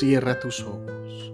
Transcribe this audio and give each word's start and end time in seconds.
Cierra 0.00 0.40
tus 0.40 0.62
ojos. 0.62 1.30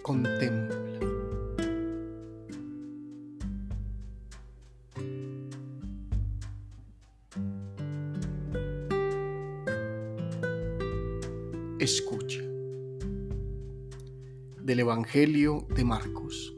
Contempla. 0.00 0.78
Escucha. 11.78 12.40
Del 14.62 14.80
Evangelio 14.80 15.66
de 15.76 15.84
Marcos. 15.84 16.54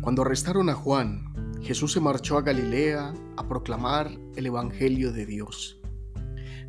Cuando 0.00 0.22
arrestaron 0.22 0.68
a 0.70 0.74
Juan, 0.74 1.33
Jesús 1.64 1.92
se 1.92 2.00
marchó 2.00 2.36
a 2.36 2.42
Galilea 2.42 3.14
a 3.38 3.48
proclamar 3.48 4.10
el 4.36 4.44
Evangelio 4.44 5.12
de 5.12 5.24
Dios. 5.24 5.80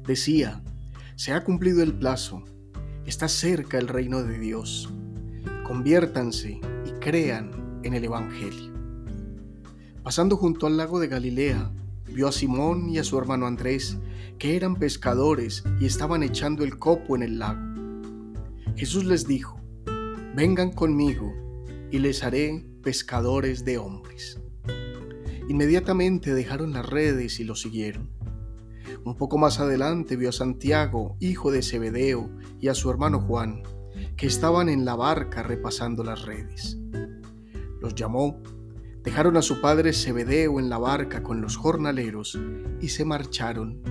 Decía, 0.07 0.63
se 1.17 1.33
ha 1.33 1.43
cumplido 1.43 1.83
el 1.83 1.93
plazo, 1.93 2.45
está 3.05 3.27
cerca 3.27 3.77
el 3.77 3.89
reino 3.89 4.23
de 4.23 4.39
Dios. 4.39 4.89
Conviértanse 5.67 6.61
y 6.85 6.91
crean 7.01 7.81
en 7.83 7.93
el 7.93 8.05
Evangelio. 8.05 8.71
Pasando 10.01 10.37
junto 10.37 10.65
al 10.65 10.77
lago 10.77 11.01
de 11.01 11.09
Galilea, 11.09 11.73
vio 12.05 12.29
a 12.29 12.31
Simón 12.31 12.89
y 12.89 12.97
a 12.97 13.03
su 13.03 13.17
hermano 13.17 13.47
Andrés, 13.47 13.97
que 14.39 14.55
eran 14.55 14.77
pescadores 14.77 15.65
y 15.81 15.87
estaban 15.87 16.23
echando 16.23 16.63
el 16.63 16.79
copo 16.79 17.17
en 17.17 17.23
el 17.23 17.39
lago. 17.39 17.61
Jesús 18.77 19.03
les 19.03 19.27
dijo, 19.27 19.59
vengan 20.35 20.71
conmigo 20.71 21.33
y 21.91 21.99
les 21.99 22.23
haré 22.23 22.65
pescadores 22.81 23.65
de 23.65 23.77
hombres. 23.77 24.39
Inmediatamente 25.47 26.33
dejaron 26.33 26.73
las 26.73 26.85
redes 26.85 27.39
y 27.39 27.43
lo 27.43 27.55
siguieron. 27.55 28.09
Un 29.03 29.15
poco 29.15 29.37
más 29.37 29.59
adelante 29.59 30.15
vio 30.15 30.29
a 30.29 30.31
Santiago, 30.31 31.15
hijo 31.19 31.51
de 31.51 31.61
Zebedeo, 31.61 32.29
y 32.59 32.69
a 32.69 32.73
su 32.73 32.89
hermano 32.89 33.19
Juan, 33.19 33.61
que 34.17 34.27
estaban 34.27 34.69
en 34.69 34.85
la 34.85 34.95
barca 34.95 35.43
repasando 35.43 36.03
las 36.03 36.23
redes. 36.23 36.77
Los 37.81 37.93
llamó, 37.93 38.41
dejaron 39.03 39.37
a 39.37 39.41
su 39.41 39.61
padre 39.61 39.93
Zebedeo 39.93 40.59
en 40.59 40.69
la 40.69 40.79
barca 40.79 41.21
con 41.21 41.41
los 41.41 41.57
jornaleros 41.57 42.39
y 42.81 42.89
se 42.89 43.05
marcharon 43.05 43.81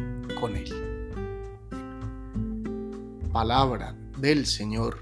con 0.40 0.56
él. 0.56 0.72
Palabra 3.32 3.96
del 4.18 4.46
Señor. 4.46 4.98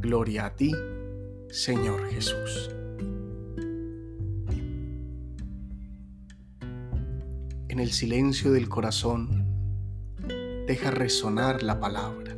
Gloria 0.00 0.46
a 0.46 0.56
ti, 0.56 0.72
Señor 1.50 2.08
Jesús. 2.08 2.70
En 7.70 7.78
el 7.78 7.92
silencio 7.92 8.50
del 8.50 8.68
corazón, 8.68 9.46
deja 10.66 10.90
resonar 10.90 11.62
la 11.62 11.78
palabra. 11.78 12.36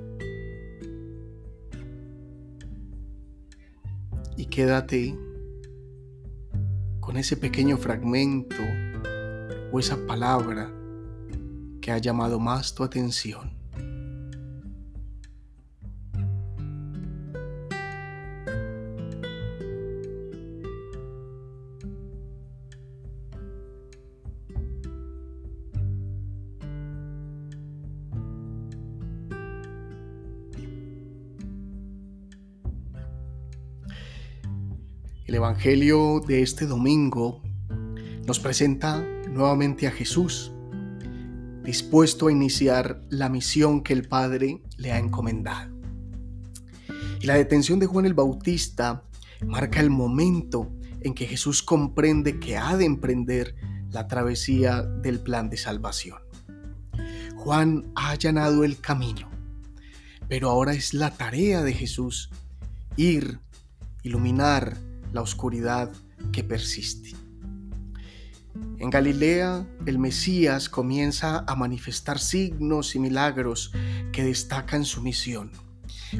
Y 4.36 4.44
quédate 4.44 5.18
con 7.00 7.16
ese 7.16 7.38
pequeño 7.38 7.78
fragmento 7.78 8.62
o 9.72 9.80
esa 9.80 10.06
palabra 10.06 10.70
que 11.80 11.92
ha 11.92 11.96
llamado 11.96 12.38
más 12.38 12.74
tu 12.74 12.84
atención. 12.84 13.61
El 35.32 35.36
Evangelio 35.36 36.20
de 36.20 36.42
este 36.42 36.66
domingo 36.66 37.40
nos 38.26 38.38
presenta 38.38 39.02
nuevamente 39.30 39.86
a 39.86 39.90
Jesús, 39.90 40.52
dispuesto 41.64 42.26
a 42.26 42.32
iniciar 42.32 43.02
la 43.08 43.30
misión 43.30 43.82
que 43.82 43.94
el 43.94 44.06
Padre 44.06 44.60
le 44.76 44.92
ha 44.92 44.98
encomendado. 44.98 45.74
Y 47.18 47.24
la 47.24 47.32
detención 47.32 47.78
de 47.78 47.86
Juan 47.86 48.04
el 48.04 48.12
Bautista 48.12 49.04
marca 49.46 49.80
el 49.80 49.88
momento 49.88 50.70
en 51.00 51.14
que 51.14 51.26
Jesús 51.26 51.62
comprende 51.62 52.38
que 52.38 52.58
ha 52.58 52.76
de 52.76 52.84
emprender 52.84 53.56
la 53.88 54.08
travesía 54.08 54.82
del 54.82 55.18
plan 55.18 55.48
de 55.48 55.56
salvación. 55.56 56.18
Juan 57.36 57.90
ha 57.94 58.10
allanado 58.10 58.64
el 58.64 58.78
camino, 58.80 59.30
pero 60.28 60.50
ahora 60.50 60.74
es 60.74 60.92
la 60.92 61.10
tarea 61.10 61.62
de 61.62 61.72
Jesús 61.72 62.28
ir, 62.98 63.38
iluminar, 64.02 64.91
la 65.12 65.20
oscuridad 65.22 65.92
que 66.32 66.44
persiste. 66.44 67.10
En 68.78 68.90
Galilea, 68.90 69.66
el 69.86 69.98
Mesías 69.98 70.68
comienza 70.68 71.44
a 71.46 71.54
manifestar 71.54 72.18
signos 72.18 72.94
y 72.94 72.98
milagros 72.98 73.72
que 74.10 74.24
destacan 74.24 74.84
su 74.84 75.02
misión. 75.02 75.52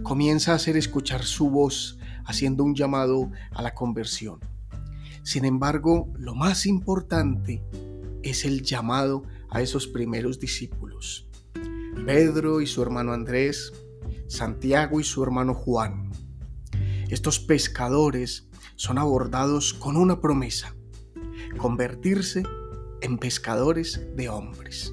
Comienza 0.03 0.53
a 0.53 0.57
hacer 0.57 0.77
escuchar 0.77 1.25
su 1.25 1.51
voz, 1.51 1.99
haciendo 2.25 2.63
un 2.63 2.75
llamado 2.75 3.31
a 3.51 3.63
la 3.63 3.75
conversión. 3.75 4.39
Sin 5.25 5.45
embargo, 5.45 6.13
lo 6.17 6.35
más 6.35 6.67
importante 6.67 7.63
es 8.23 8.45
el 8.45 8.63
llamado 8.63 9.25
a 9.51 9.61
esos 9.61 9.87
primeros 9.87 10.39
discípulos. 10.39 11.29
Pedro 12.07 12.61
y 12.61 12.67
su 12.67 12.83
hermano 12.83 13.13
Andrés, 13.13 13.73
Santiago 14.29 15.01
y 15.01 15.05
su 15.05 15.23
hermano 15.23 15.55
Juan. 15.55 16.11
Estos 17.09 17.39
pescadores 17.39 18.49
son 18.82 18.98
abordados 18.98 19.75
con 19.75 19.97
una 19.97 20.20
promesa, 20.20 20.75
convertirse 21.56 22.43
en 23.00 23.16
pescadores 23.16 24.09
de 24.16 24.28
hombres. 24.28 24.93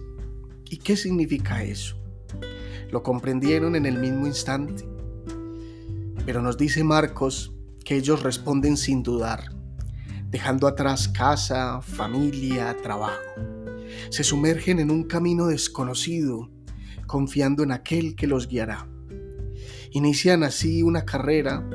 ¿Y 0.69 0.77
qué 0.77 0.95
significa 0.95 1.63
eso? 1.63 1.97
Lo 2.91 3.01
comprendieron 3.01 3.75
en 3.75 3.87
el 3.87 3.97
mismo 3.97 4.27
instante. 4.27 4.87
Pero 6.23 6.43
nos 6.43 6.55
dice 6.55 6.83
Marcos 6.83 7.51
que 7.83 7.95
ellos 7.95 8.21
responden 8.21 8.77
sin 8.77 9.01
dudar, 9.01 9.55
dejando 10.29 10.67
atrás 10.67 11.07
casa, 11.07 11.81
familia, 11.81 12.77
trabajo. 12.83 13.17
Se 14.11 14.23
sumergen 14.23 14.79
en 14.79 14.91
un 14.91 15.05
camino 15.05 15.47
desconocido, 15.47 16.51
confiando 17.07 17.63
en 17.63 17.71
aquel 17.71 18.15
que 18.15 18.27
los 18.27 18.47
guiará. 18.47 18.87
Inician 19.89 20.43
así 20.43 20.83
una 20.83 21.05
carrera 21.05 21.67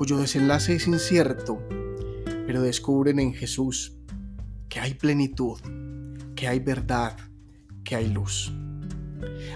cuyo 0.00 0.16
desenlace 0.16 0.76
es 0.76 0.86
incierto, 0.86 1.62
pero 2.46 2.62
descubren 2.62 3.18
en 3.18 3.34
Jesús 3.34 3.98
que 4.70 4.80
hay 4.80 4.94
plenitud, 4.94 5.60
que 6.34 6.48
hay 6.48 6.58
verdad, 6.58 7.18
que 7.84 7.96
hay 7.96 8.08
luz. 8.08 8.50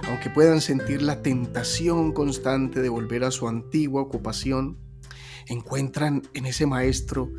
Aunque 0.06 0.28
puedan 0.28 0.60
sentir 0.60 1.00
la 1.00 1.22
tentación 1.22 2.12
constante 2.12 2.82
de 2.82 2.90
volver 2.90 3.24
a 3.24 3.30
su 3.30 3.48
antigua 3.48 4.02
ocupación, 4.02 4.76
encuentran 5.46 6.20
en 6.34 6.44
ese 6.44 6.66
Maestro 6.66 7.32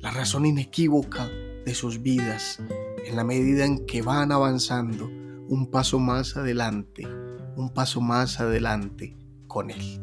la 0.00 0.10
razón 0.10 0.44
inequívoca 0.44 1.30
de 1.64 1.74
sus 1.74 2.02
vidas 2.02 2.60
en 3.06 3.16
la 3.16 3.24
medida 3.24 3.64
en 3.64 3.86
que 3.86 4.02
van 4.02 4.30
avanzando 4.30 5.06
un 5.48 5.70
paso 5.70 5.98
más 5.98 6.36
adelante, 6.36 7.08
un 7.56 7.72
paso 7.72 8.02
más 8.02 8.40
adelante 8.40 9.16
con 9.46 9.70
Él. 9.70 10.02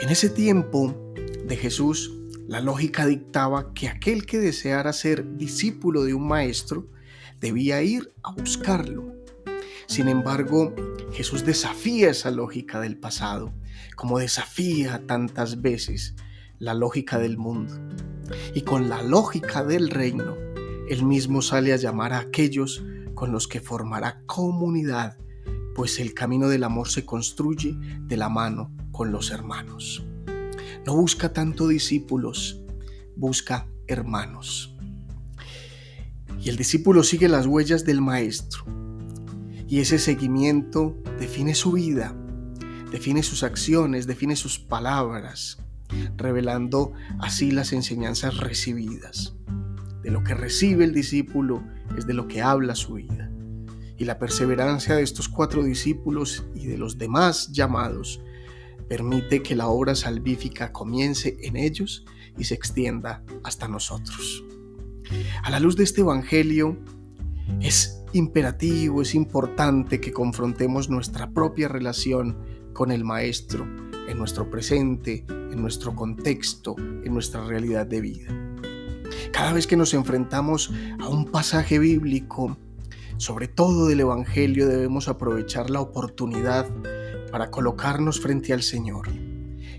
En 0.00 0.10
ese 0.10 0.30
tiempo 0.30 0.94
de 1.44 1.56
Jesús, 1.56 2.14
la 2.46 2.60
lógica 2.60 3.04
dictaba 3.04 3.74
que 3.74 3.88
aquel 3.88 4.26
que 4.26 4.38
deseara 4.38 4.92
ser 4.92 5.36
discípulo 5.36 6.04
de 6.04 6.14
un 6.14 6.28
maestro 6.28 6.86
debía 7.40 7.82
ir 7.82 8.14
a 8.22 8.30
buscarlo. 8.30 9.12
Sin 9.86 10.06
embargo, 10.06 10.72
Jesús 11.12 11.44
desafía 11.44 12.10
esa 12.10 12.30
lógica 12.30 12.80
del 12.80 12.96
pasado, 12.96 13.52
como 13.96 14.20
desafía 14.20 15.02
tantas 15.04 15.62
veces 15.62 16.14
la 16.60 16.74
lógica 16.74 17.18
del 17.18 17.36
mundo. 17.36 17.74
Y 18.54 18.62
con 18.62 18.88
la 18.88 19.02
lógica 19.02 19.64
del 19.64 19.90
reino, 19.90 20.36
él 20.88 21.04
mismo 21.04 21.42
sale 21.42 21.72
a 21.72 21.76
llamar 21.76 22.12
a 22.12 22.20
aquellos 22.20 22.84
con 23.14 23.32
los 23.32 23.48
que 23.48 23.60
formará 23.60 24.22
comunidad, 24.26 25.18
pues 25.74 25.98
el 25.98 26.14
camino 26.14 26.48
del 26.48 26.62
amor 26.62 26.88
se 26.88 27.04
construye 27.04 27.76
de 28.02 28.16
la 28.16 28.28
mano 28.28 28.77
con 28.98 29.12
los 29.12 29.30
hermanos. 29.30 30.02
No 30.84 30.96
busca 30.96 31.32
tanto 31.32 31.68
discípulos, 31.68 32.60
busca 33.14 33.68
hermanos. 33.86 34.76
Y 36.40 36.48
el 36.48 36.56
discípulo 36.56 37.04
sigue 37.04 37.28
las 37.28 37.46
huellas 37.46 37.84
del 37.84 38.00
maestro. 38.00 38.64
Y 39.68 39.78
ese 39.78 40.00
seguimiento 40.00 41.00
define 41.20 41.54
su 41.54 41.70
vida, 41.70 42.12
define 42.90 43.22
sus 43.22 43.44
acciones, 43.44 44.08
define 44.08 44.34
sus 44.34 44.58
palabras, 44.58 45.58
revelando 46.16 46.92
así 47.20 47.52
las 47.52 47.72
enseñanzas 47.72 48.38
recibidas. 48.38 49.36
de 50.02 50.10
lo 50.10 50.24
que 50.24 50.34
recibe 50.34 50.84
el 50.84 50.92
discípulo 50.92 51.62
es 51.96 52.04
de 52.08 52.14
lo 52.14 52.26
que 52.26 52.42
habla 52.42 52.74
su 52.74 52.94
vida. 52.94 53.30
Y 53.96 54.06
la 54.06 54.18
perseverancia 54.18 54.96
de 54.96 55.02
estos 55.02 55.28
cuatro 55.28 55.62
discípulos 55.62 56.44
y 56.56 56.66
de 56.66 56.78
los 56.78 56.98
demás 56.98 57.52
llamados 57.52 58.20
permite 58.88 59.42
que 59.42 59.54
la 59.54 59.68
obra 59.68 59.94
salvífica 59.94 60.72
comience 60.72 61.36
en 61.42 61.56
ellos 61.56 62.04
y 62.36 62.44
se 62.44 62.54
extienda 62.54 63.22
hasta 63.42 63.68
nosotros. 63.68 64.44
A 65.42 65.50
la 65.50 65.60
luz 65.60 65.76
de 65.76 65.84
este 65.84 66.00
Evangelio, 66.00 66.78
es 67.60 68.02
imperativo, 68.12 69.02
es 69.02 69.14
importante 69.14 70.00
que 70.00 70.12
confrontemos 70.12 70.88
nuestra 70.88 71.30
propia 71.30 71.68
relación 71.68 72.38
con 72.72 72.90
el 72.90 73.04
Maestro 73.04 73.66
en 74.08 74.18
nuestro 74.18 74.50
presente, 74.50 75.24
en 75.28 75.60
nuestro 75.60 75.94
contexto, 75.94 76.76
en 76.78 77.12
nuestra 77.12 77.44
realidad 77.44 77.86
de 77.86 78.00
vida. 78.00 78.28
Cada 79.32 79.52
vez 79.52 79.66
que 79.66 79.76
nos 79.76 79.94
enfrentamos 79.94 80.72
a 81.00 81.08
un 81.08 81.26
pasaje 81.26 81.78
bíblico, 81.78 82.56
sobre 83.16 83.48
todo 83.48 83.86
del 83.86 84.00
Evangelio, 84.00 84.66
debemos 84.68 85.08
aprovechar 85.08 85.70
la 85.70 85.80
oportunidad 85.80 86.66
para 87.30 87.50
colocarnos 87.50 88.20
frente 88.20 88.52
al 88.52 88.62
Señor, 88.62 89.08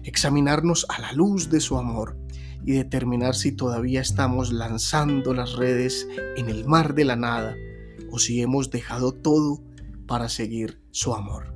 examinarnos 0.04 0.86
a 0.90 1.00
la 1.00 1.14
luz 1.14 1.50
de 1.50 1.60
su 1.60 1.78
amor 1.78 2.18
y 2.66 2.74
determinar 2.74 3.36
si 3.36 3.52
todavía 3.52 4.02
estamos 4.02 4.52
lanzando 4.52 5.34
las 5.34 5.54
redes 5.54 6.08
en 6.38 6.50
el 6.50 6.66
mar 6.66 6.94
de 6.94 7.06
la 7.06 7.16
nada 7.16 7.56
o 8.12 8.20
si 8.20 8.42
hemos 8.42 8.70
dejado 8.70 9.14
todo 9.14 9.64
para 10.08 10.30
seguir 10.30 10.82
su 10.92 11.14
amor. 11.14 11.54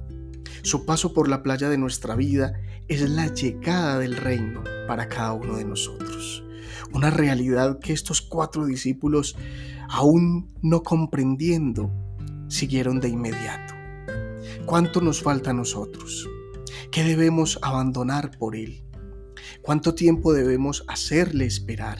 Su 0.63 0.85
paso 0.85 1.13
por 1.13 1.27
la 1.27 1.43
playa 1.43 1.69
de 1.69 1.77
nuestra 1.77 2.15
vida 2.15 2.53
es 2.87 3.09
la 3.09 3.27
llegada 3.27 3.99
del 3.99 4.15
reino 4.15 4.63
para 4.87 5.09
cada 5.09 5.33
uno 5.33 5.57
de 5.57 5.65
nosotros. 5.65 6.43
Una 6.93 7.09
realidad 7.09 7.79
que 7.79 7.93
estos 7.93 8.21
cuatro 8.21 8.65
discípulos, 8.65 9.35
aún 9.89 10.53
no 10.61 10.83
comprendiendo, 10.83 11.91
siguieron 12.47 12.99
de 12.99 13.09
inmediato. 13.09 13.72
¿Cuánto 14.65 15.01
nos 15.01 15.21
falta 15.21 15.49
a 15.49 15.53
nosotros? 15.53 16.29
¿Qué 16.89 17.03
debemos 17.03 17.59
abandonar 17.61 18.31
por 18.37 18.55
Él? 18.55 18.81
¿Cuánto 19.61 19.93
tiempo 19.93 20.31
debemos 20.31 20.85
hacerle 20.87 21.45
esperar? 21.45 21.99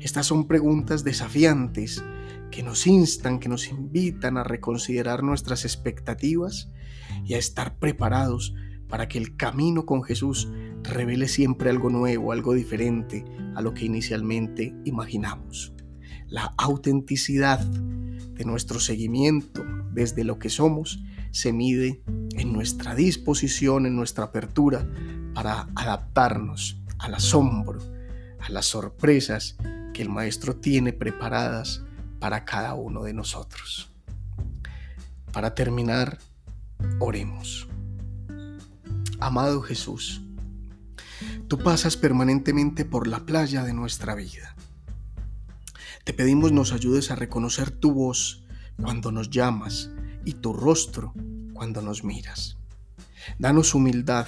Estas 0.00 0.26
son 0.26 0.48
preguntas 0.48 1.04
desafiantes 1.04 2.02
que 2.50 2.62
nos 2.62 2.86
instan, 2.86 3.38
que 3.38 3.50
nos 3.50 3.68
invitan 3.68 4.38
a 4.38 4.44
reconsiderar 4.44 5.22
nuestras 5.22 5.66
expectativas 5.66 6.70
y 7.26 7.34
a 7.34 7.38
estar 7.38 7.78
preparados 7.78 8.54
para 8.88 9.06
que 9.06 9.18
el 9.18 9.36
camino 9.36 9.84
con 9.84 10.02
Jesús 10.02 10.48
revele 10.82 11.28
siempre 11.28 11.68
algo 11.68 11.90
nuevo, 11.90 12.32
algo 12.32 12.54
diferente 12.54 13.26
a 13.54 13.60
lo 13.60 13.74
que 13.74 13.84
inicialmente 13.84 14.74
imaginamos. 14.86 15.74
La 16.28 16.54
autenticidad 16.56 17.60
de 17.60 18.44
nuestro 18.46 18.80
seguimiento 18.80 19.62
desde 19.92 20.24
lo 20.24 20.38
que 20.38 20.48
somos 20.48 21.02
se 21.30 21.52
mide 21.52 22.02
en 22.32 22.52
nuestra 22.52 22.94
disposición, 22.94 23.86
en 23.86 23.96
nuestra 23.96 24.24
apertura 24.24 24.86
para 25.34 25.68
adaptarnos 25.74 26.80
al 26.98 27.14
asombro, 27.14 27.78
a 28.40 28.50
las 28.50 28.66
sorpresas 28.66 29.56
que 29.92 30.02
el 30.02 30.08
Maestro 30.08 30.56
tiene 30.56 30.92
preparadas 30.92 31.82
para 32.18 32.44
cada 32.44 32.74
uno 32.74 33.02
de 33.02 33.14
nosotros. 33.14 33.90
Para 35.32 35.54
terminar, 35.54 36.18
oremos. 36.98 37.68
Amado 39.20 39.62
Jesús, 39.62 40.22
tú 41.48 41.58
pasas 41.58 41.96
permanentemente 41.96 42.84
por 42.84 43.06
la 43.06 43.20
playa 43.26 43.64
de 43.64 43.74
nuestra 43.74 44.14
vida. 44.14 44.54
Te 46.04 46.14
pedimos 46.14 46.52
nos 46.52 46.72
ayudes 46.72 47.10
a 47.10 47.16
reconocer 47.16 47.70
tu 47.70 47.92
voz 47.92 48.44
cuando 48.80 49.12
nos 49.12 49.28
llamas 49.30 49.90
y 50.24 50.34
tu 50.34 50.52
rostro 50.52 51.12
cuando 51.52 51.82
nos 51.82 52.04
miras. 52.04 52.56
Danos 53.38 53.74
humildad 53.74 54.26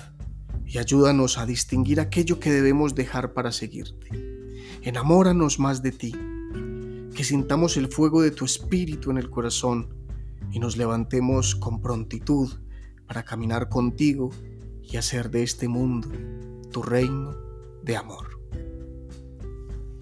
y 0.66 0.78
ayúdanos 0.78 1.38
a 1.38 1.46
distinguir 1.46 2.00
aquello 2.00 2.38
que 2.38 2.52
debemos 2.52 2.94
dejar 2.94 3.32
para 3.32 3.52
seguirte. 3.52 4.08
Enamóranos 4.82 5.58
más 5.58 5.82
de 5.82 5.92
ti, 5.92 6.14
que 7.14 7.24
sintamos 7.24 7.76
el 7.76 7.88
fuego 7.88 8.22
de 8.22 8.30
tu 8.30 8.44
espíritu 8.44 9.10
en 9.10 9.18
el 9.18 9.30
corazón 9.30 9.88
y 10.52 10.58
nos 10.58 10.76
levantemos 10.76 11.54
con 11.54 11.80
prontitud 11.80 12.50
para 13.06 13.24
caminar 13.24 13.68
contigo 13.68 14.30
y 14.82 14.96
hacer 14.96 15.30
de 15.30 15.42
este 15.42 15.68
mundo 15.68 16.08
tu 16.70 16.82
reino 16.82 17.36
de 17.82 17.96
amor. 17.96 18.40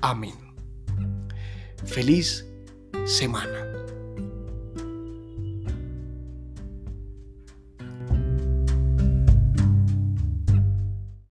Amén. 0.01 0.35
Feliz 1.85 2.47
semana. 3.05 3.78